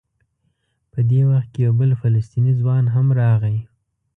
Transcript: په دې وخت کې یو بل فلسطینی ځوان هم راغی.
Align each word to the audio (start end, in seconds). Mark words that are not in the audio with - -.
په 0.91 0.99
دې 1.09 1.21
وخت 1.29 1.49
کې 1.53 1.59
یو 1.65 1.73
بل 1.79 1.91
فلسطینی 2.01 2.53
ځوان 2.61 2.83
هم 2.95 3.07
راغی. 3.19 3.57